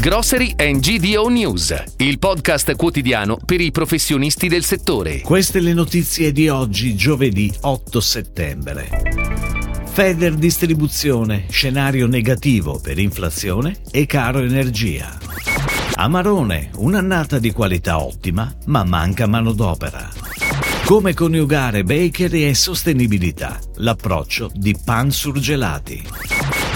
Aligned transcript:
Grocery 0.00 0.54
and 0.56 0.78
GDO 0.78 1.26
News, 1.26 1.74
il 1.96 2.20
podcast 2.20 2.76
quotidiano 2.76 3.36
per 3.44 3.60
i 3.60 3.72
professionisti 3.72 4.46
del 4.46 4.62
settore. 4.62 5.22
Queste 5.22 5.58
le 5.58 5.72
notizie 5.72 6.30
di 6.30 6.48
oggi, 6.48 6.94
giovedì 6.94 7.52
8 7.62 8.00
settembre. 8.00 8.88
Feder 9.86 10.34
Distribuzione, 10.36 11.46
scenario 11.50 12.06
negativo 12.06 12.78
per 12.80 13.00
inflazione 13.00 13.80
e 13.90 14.06
caro 14.06 14.38
energia. 14.38 15.18
Amarone, 15.96 16.70
un'annata 16.76 17.40
di 17.40 17.50
qualità 17.50 18.00
ottima, 18.00 18.54
ma 18.66 18.84
manca 18.84 19.26
manodopera. 19.26 20.08
Come 20.84 21.12
coniugare 21.12 21.82
bakery 21.82 22.44
e 22.44 22.54
sostenibilità? 22.54 23.58
L'approccio 23.78 24.48
di 24.54 24.76
pan 24.82 25.10
surgelati. 25.10 26.06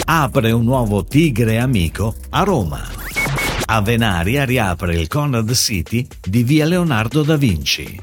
Apre 0.06 0.50
un 0.50 0.64
nuovo 0.64 1.04
tigre 1.04 1.60
amico 1.60 2.16
a 2.30 2.42
Roma. 2.42 3.01
A 3.64 3.80
Venaria 3.80 4.44
riapre 4.44 4.94
il 4.96 5.08
Conrad 5.08 5.52
City 5.52 6.06
di 6.20 6.42
via 6.42 6.66
Leonardo 6.66 7.22
da 7.22 7.36
Vinci. 7.36 7.98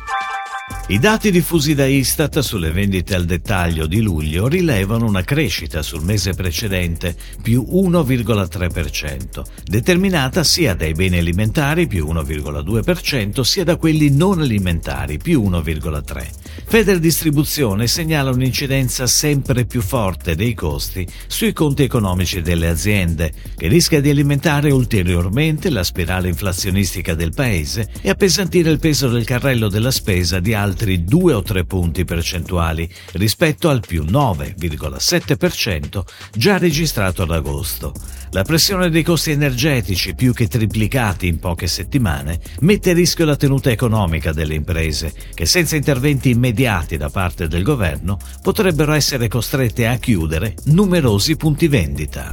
I 0.88 0.98
dati 0.98 1.30
diffusi 1.30 1.76
da 1.76 1.86
Istat 1.86 2.40
sulle 2.40 2.72
vendite 2.72 3.14
al 3.14 3.26
dettaglio 3.26 3.86
di 3.86 4.02
luglio 4.02 4.48
rilevano 4.48 5.06
una 5.06 5.24
crescita 5.24 5.84
sul 5.84 6.04
mese 6.04 6.34
precedente 6.34 7.16
più 7.42 7.68
1,3%, 7.70 9.44
determinata 9.64 10.44
sia 10.44 10.74
dai 10.74 10.94
beni 10.94 11.20
alimentari 11.20 11.86
più 11.86 12.08
1,2% 12.08 13.42
sia 13.42 13.64
da 13.64 13.76
quelli 13.76 14.10
non 14.10 14.40
alimentari 14.40 15.18
più 15.18 15.44
1,3%. 15.48 16.49
Federdistribuzione 16.66 17.88
segnala 17.88 18.32
un'incidenza 18.32 19.08
sempre 19.08 19.66
più 19.66 19.82
forte 19.82 20.36
dei 20.36 20.54
costi 20.54 21.08
sui 21.28 21.54
conti 21.54 21.84
economici 21.84 22.42
delle 22.42 22.68
aziende, 22.68 23.32
che 23.56 23.68
rischia 23.68 24.02
di 24.02 24.10
alimentare 24.10 24.72
ulteriormente 24.72 25.70
la 25.70 25.84
spirale 25.84 26.30
inflazionistica 26.30 27.14
del 27.14 27.34
paese 27.34 27.90
e 28.02 28.10
appesantire 28.10 28.72
il 28.72 28.80
peso 28.80 29.08
del 29.08 29.26
carrello 29.26 29.68
della 29.68 29.92
spesa 29.92 30.40
di 30.40 30.54
altri 30.54 30.80
altri 30.80 31.04
2 31.04 31.34
o 31.34 31.42
3 31.42 31.66
punti 31.66 32.06
percentuali 32.06 32.90
rispetto 33.14 33.70
al 33.70 33.82
più 33.82 34.04
9,7% 34.04 36.04
già 36.34 36.58
registrato 36.58 37.24
ad 37.24 37.32
agosto. 37.32 37.94
La 38.32 38.44
pressione 38.44 38.90
dei 38.90 39.02
costi 39.02 39.32
energetici, 39.32 40.14
più 40.14 40.34
che 40.34 40.48
triplicati 40.48 41.28
in 41.28 41.40
poche 41.40 41.66
settimane, 41.66 42.40
mette 42.60 42.92
a 42.92 42.94
rischio 42.94 43.26
la 43.26 43.36
tenuta 43.36 43.72
economica 43.72 44.32
delle 44.32 44.54
imprese, 44.54 45.12
che 45.34 45.48
senza 45.48 45.76
interventi 45.76 46.30
immediati 46.30 46.49
da 46.52 47.10
parte 47.10 47.48
del 47.48 47.64
governo 47.64 48.18
potrebbero 48.42 48.94
essere 48.94 49.28
costrette 49.28 49.88
a 49.88 49.96
chiudere 49.98 50.56
numerosi 50.66 51.36
punti 51.36 51.68
vendita. 51.68 52.30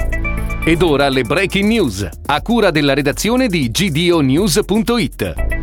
Ed 0.65 0.83
ora 0.83 1.09
le 1.09 1.23
breaking 1.23 1.69
news, 1.69 2.09
a 2.27 2.43
cura 2.43 2.71
della 2.71 2.95
redazione 2.95 3.47
di 3.47 3.71
gdonews.it. 3.71 5.56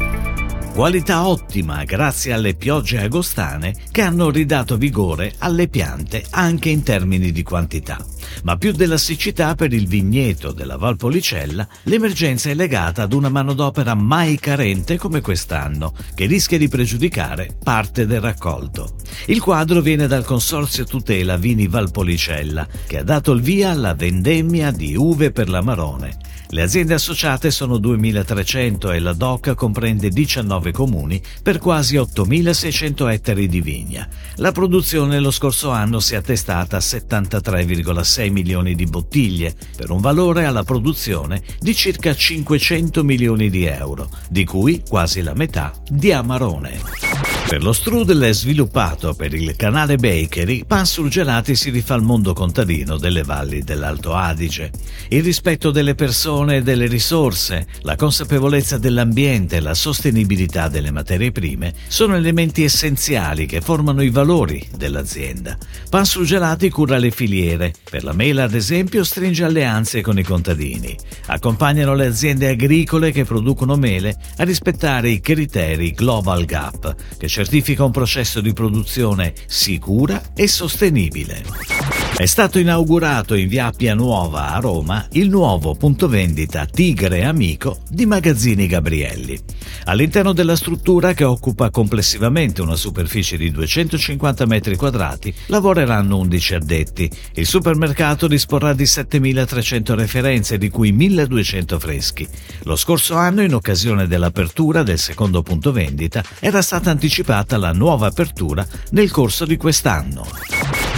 Qualità 0.73 1.27
ottima 1.27 1.83
grazie 1.83 2.33
alle 2.33 2.55
piogge 2.55 2.97
agostane 2.97 3.75
che 3.91 4.01
hanno 4.01 4.31
ridato 4.31 4.75
vigore 4.75 5.35
alle 5.37 5.67
piante 5.67 6.25
anche 6.31 6.69
in 6.69 6.81
termini 6.81 7.31
di 7.31 7.43
quantità. 7.43 8.03
Ma 8.41 8.57
più 8.57 8.71
della 8.71 8.97
siccità 8.97 9.53
per 9.53 9.71
il 9.71 9.87
vigneto 9.87 10.51
della 10.51 10.77
Valpolicella, 10.77 11.67
l'emergenza 11.83 12.49
è 12.49 12.55
legata 12.55 13.03
ad 13.03 13.13
una 13.13 13.29
manodopera 13.29 13.93
mai 13.93 14.39
carente 14.39 14.97
come 14.97 15.21
quest'anno, 15.21 15.93
che 16.15 16.25
rischia 16.25 16.57
di 16.57 16.67
pregiudicare 16.67 17.55
parte 17.63 18.07
del 18.07 18.19
raccolto. 18.19 18.95
Il 19.27 19.41
quadro 19.41 19.79
viene 19.79 20.07
dal 20.07 20.25
Consorzio 20.25 20.85
Tutela 20.85 21.37
Vini 21.37 21.67
Valpolicella, 21.67 22.67
che 22.87 22.97
ha 22.97 23.03
dato 23.03 23.31
il 23.33 23.41
via 23.41 23.69
alla 23.69 23.93
vendemmia 23.93 24.71
di 24.71 24.95
uve 24.95 25.31
per 25.31 25.49
l'Amarone 25.49 26.22
le 26.49 26.61
aziende 26.61 26.93
associate 26.93 27.49
sono 27.49 27.77
2.300 27.77 28.93
e 28.93 28.99
la 28.99 29.13
DOC 29.13 29.55
comprende 29.55 30.09
19 30.09 30.71
comuni 30.71 31.21
per 31.41 31.57
quasi 31.57 31.95
8.600 31.95 33.11
ettari 33.11 33.47
di 33.47 33.59
vigna. 33.59 34.07
La 34.35 34.51
produzione 34.51 35.19
lo 35.19 35.31
scorso 35.31 35.71
anno 35.71 35.99
si 35.99 36.13
è 36.13 36.17
attestata 36.17 36.77
a 36.77 36.79
73,6 36.79 38.31
milioni 38.31 38.75
di 38.75 38.85
bottiglie, 38.85 39.55
per 39.75 39.89
un 39.89 39.99
valore 39.99 40.45
alla 40.45 40.63
produzione 40.63 41.41
di 41.59 41.73
circa 41.73 42.13
500 42.13 43.03
milioni 43.03 43.49
di 43.49 43.65
euro, 43.65 44.09
di 44.29 44.45
cui 44.45 44.83
quasi 44.87 45.21
la 45.21 45.33
metà 45.33 45.73
di 45.89 46.11
Amarone. 46.11 47.02
Per 47.45 47.61
lo 47.61 47.73
strudel 47.73 48.33
sviluppato 48.33 49.13
per 49.13 49.33
il 49.35 49.55
canale 49.55 49.97
Bakery, 49.97 50.63
Pan 50.65 50.87
Surgelati 50.87 51.55
si 51.55 51.69
rifà 51.69 51.93
al 51.93 52.01
mondo 52.01 52.33
contadino 52.33 52.97
delle 52.97 53.21
valli 53.21 53.61
dell'Alto 53.61 54.15
Adige. 54.15 54.71
Il 55.09 55.21
rispetto 55.21 55.69
delle 55.69 55.93
persone 55.93 56.57
e 56.57 56.61
delle 56.63 56.87
risorse, 56.87 57.67
la 57.81 57.95
consapevolezza 57.95 58.79
dell'ambiente 58.79 59.57
e 59.57 59.59
la 59.59 59.75
sostenibilità 59.75 60.67
delle 60.67 60.89
materie 60.89 61.31
prime 61.31 61.73
sono 61.87 62.15
elementi 62.15 62.63
essenziali 62.63 63.45
che 63.45 63.61
formano 63.61 64.01
i 64.01 64.09
valori 64.09 64.67
dell'azienda. 64.75 65.55
Pan 65.89 66.05
Surgelati 66.05 66.71
cura 66.71 66.97
le 66.97 67.11
filiere. 67.11 67.73
Per 67.87 68.03
la 68.03 68.13
mela, 68.13 68.45
ad 68.45 68.55
esempio, 68.55 69.03
stringe 69.03 69.43
alleanze 69.43 70.01
con 70.01 70.17
i 70.17 70.23
contadini. 70.23 70.97
Accompagnano 71.27 71.93
le 71.93 72.07
aziende 72.07 72.49
agricole 72.49 73.11
che 73.11 73.25
producono 73.25 73.75
mele 73.75 74.15
a 74.37 74.43
rispettare 74.43 75.09
i 75.09 75.19
criteri 75.19 75.91
Global 75.91 76.45
Gap, 76.45 76.95
che 77.17 77.27
certifica 77.33 77.83
un 77.83 77.89
processo 77.89 78.41
di 78.41 78.53
produzione 78.53 79.33
sicura 79.47 80.21
e 80.35 80.47
sostenibile. 80.47 82.02
È 82.23 82.25
stato 82.25 82.57
inaugurato 82.57 83.35
in 83.35 83.49
via 83.49 83.65
Appia 83.65 83.93
Nuova 83.93 84.53
a 84.53 84.59
Roma 84.59 85.05
il 85.11 85.27
nuovo 85.27 85.75
punto 85.75 86.07
vendita 86.07 86.65
Tigre 86.65 87.25
Amico 87.25 87.79
di 87.89 88.05
Magazzini 88.05 88.65
Gabrielli. 88.65 89.37
All'interno 89.83 90.31
della 90.31 90.55
struttura, 90.55 91.13
che 91.13 91.25
occupa 91.25 91.69
complessivamente 91.69 92.61
una 92.61 92.77
superficie 92.77 93.35
di 93.35 93.51
250 93.51 94.45
metri 94.45 94.77
quadrati, 94.77 95.35
lavoreranno 95.47 96.17
11 96.19 96.55
addetti. 96.55 97.11
Il 97.33 97.45
supermercato 97.45 98.27
disporrà 98.27 98.71
di 98.73 98.85
7.300 98.85 99.93
referenze, 99.93 100.57
di 100.57 100.69
cui 100.69 100.93
1.200 100.93 101.77
freschi. 101.77 102.25
Lo 102.61 102.77
scorso 102.77 103.17
anno, 103.17 103.41
in 103.41 103.53
occasione 103.53 104.07
dell'apertura 104.07 104.81
del 104.81 104.97
secondo 104.97 105.41
punto 105.41 105.73
vendita, 105.73 106.23
era 106.39 106.61
stata 106.61 106.89
anticipata 106.89 107.57
la 107.57 107.73
nuova 107.73 108.07
apertura 108.07 108.65
nel 108.91 109.11
corso 109.11 109.43
di 109.43 109.57
quest'anno. 109.57 110.52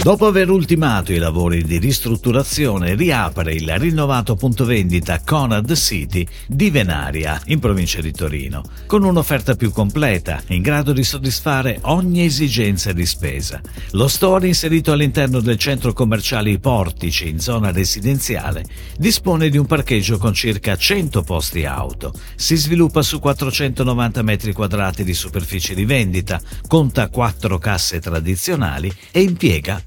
Dopo 0.06 0.26
aver 0.26 0.50
ultimato 0.50 1.12
i 1.12 1.18
lavori 1.18 1.64
di 1.64 1.78
ristrutturazione, 1.78 2.94
riapre 2.94 3.54
il 3.54 3.76
rinnovato 3.76 4.36
punto 4.36 4.64
vendita 4.64 5.20
Conad 5.24 5.74
City 5.74 6.24
di 6.46 6.70
Venaria, 6.70 7.42
in 7.46 7.58
provincia 7.58 8.00
di 8.00 8.12
Torino, 8.12 8.62
con 8.86 9.02
un'offerta 9.02 9.56
più 9.56 9.72
completa, 9.72 10.40
in 10.50 10.62
grado 10.62 10.92
di 10.92 11.02
soddisfare 11.02 11.80
ogni 11.82 12.24
esigenza 12.24 12.92
di 12.92 13.04
spesa. 13.04 13.60
Lo 13.94 14.06
store, 14.06 14.46
inserito 14.46 14.92
all'interno 14.92 15.40
del 15.40 15.58
centro 15.58 15.92
commerciale 15.92 16.50
I 16.50 16.60
Portici, 16.60 17.28
in 17.28 17.40
zona 17.40 17.72
residenziale, 17.72 18.64
dispone 18.96 19.48
di 19.48 19.58
un 19.58 19.66
parcheggio 19.66 20.18
con 20.18 20.32
circa 20.32 20.76
100 20.76 21.22
posti 21.22 21.64
auto. 21.64 22.14
Si 22.36 22.54
sviluppa 22.54 23.02
su 23.02 23.18
490 23.18 24.22
metri 24.22 24.52
quadrati 24.52 25.02
di 25.02 25.14
superficie 25.14 25.74
di 25.74 25.84
vendita, 25.84 26.40
conta 26.68 27.08
4 27.08 27.58
casse 27.58 27.98
tradizionali 27.98 28.88
e 29.10 29.22
impiega 29.22 29.82